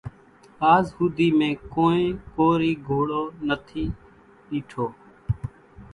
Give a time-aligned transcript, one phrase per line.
[0.73, 3.85] آز ۿوُڌِي مين ڪونئين ڪورِي گھوڙو نٿِي
[4.47, 4.85] ڏيٺو۔